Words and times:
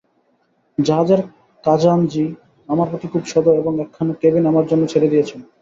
জাহাজের 0.77 1.21
খাজাঞ্চী 1.63 2.25
আমার 2.69 2.87
প্রতি 2.91 3.07
খুব 3.07 3.23
সদয় 3.33 3.59
এবং 3.61 3.73
একখানা 3.83 4.13
কেবিন 4.21 4.43
আমার 4.47 4.65
জন্য 4.67 4.83
ছেড়ে 4.91 5.11
দিয়েছেন। 5.11 5.39